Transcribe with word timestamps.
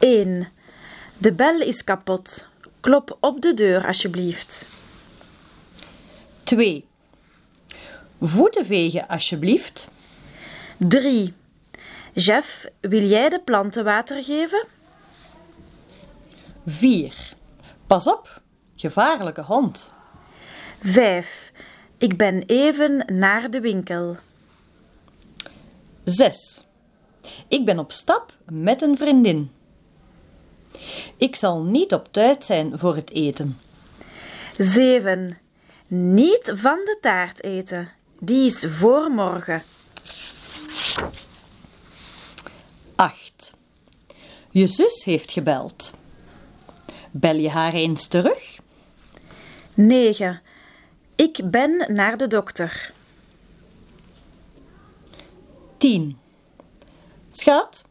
1. 0.00 0.48
De 1.18 1.32
bel 1.32 1.60
is 1.60 1.84
kapot. 1.84 2.48
Klop 2.80 3.16
op 3.20 3.40
de 3.40 3.54
deur, 3.54 3.86
alsjeblieft. 3.86 4.68
2. 6.42 6.86
Voeten 8.20 8.66
vegen, 8.66 9.08
alsjeblieft. 9.08 9.90
3. 10.76 11.34
Jeff, 12.14 12.66
wil 12.80 13.02
jij 13.02 13.28
de 13.28 13.40
planten 13.40 13.84
water 13.84 14.22
geven? 14.22 14.66
4. 16.66 17.34
Pas 17.86 18.06
op, 18.06 18.40
gevaarlijke 18.76 19.42
hond. 19.42 19.92
5. 20.82 21.52
Ik 21.98 22.16
ben 22.16 22.42
even 22.46 23.04
naar 23.18 23.50
de 23.50 23.60
winkel. 23.60 24.16
6. 26.04 26.66
Ik 27.48 27.64
ben 27.64 27.78
op 27.78 27.92
stap 27.92 28.34
met 28.44 28.82
een 28.82 28.96
vriendin. 28.96 29.50
Ik 31.16 31.36
zal 31.36 31.62
niet 31.62 31.92
op 31.92 32.12
tijd 32.12 32.44
zijn 32.44 32.78
voor 32.78 32.96
het 32.96 33.10
eten. 33.10 33.58
7. 34.56 35.38
Niet 35.86 36.52
van 36.54 36.76
de 36.84 36.98
taart 37.00 37.42
eten. 37.42 37.88
Die 38.18 38.44
is 38.44 38.66
voor 38.68 39.10
morgen. 39.10 39.62
8. 42.94 43.54
Je 44.50 44.66
zus 44.66 45.04
heeft 45.04 45.32
gebeld. 45.32 45.92
Bel 47.10 47.36
je 47.36 47.50
haar 47.50 47.72
eens 47.72 48.06
terug? 48.06 48.58
9. 49.74 50.40
Ik 51.16 51.40
ben 51.50 51.94
naar 51.94 52.18
de 52.18 52.26
dokter. 52.26 52.92
10. 55.78 56.18
Schat, 57.30 57.84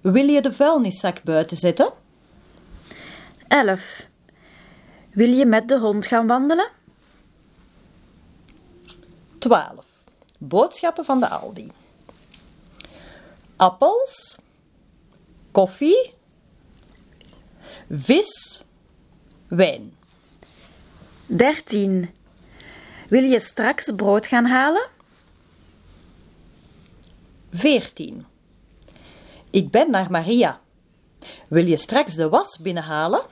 wil 0.00 0.28
je 0.28 0.42
de 0.42 0.52
vuilniszak 0.52 1.22
buiten 1.22 1.56
zetten? 1.56 1.92
11. 3.48 4.08
Wil 5.10 5.28
je 5.28 5.46
met 5.46 5.68
de 5.68 5.78
hond 5.78 6.06
gaan 6.06 6.26
wandelen? 6.26 6.68
12. 9.38 9.84
Boodschappen 10.38 11.04
van 11.04 11.20
de 11.20 11.28
Aldi. 11.28 11.72
Appels, 13.56 14.38
koffie, 15.50 16.14
vis, 17.90 18.64
wijn. 19.48 19.96
13. 21.26 22.10
Wil 23.08 23.22
je 23.22 23.38
straks 23.38 23.92
brood 23.96 24.26
gaan 24.26 24.44
halen? 24.44 24.88
14. 27.52 28.26
Ik 29.50 29.70
ben 29.70 29.90
naar 29.90 30.10
Maria. 30.10 30.60
Wil 31.48 31.66
je 31.66 31.76
straks 31.76 32.14
de 32.14 32.28
was 32.28 32.58
binnenhalen? 32.58 33.22